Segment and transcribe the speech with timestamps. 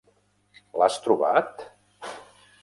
[0.83, 1.63] L'has trobat?